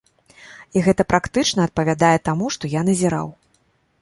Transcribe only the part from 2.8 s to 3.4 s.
назіраў.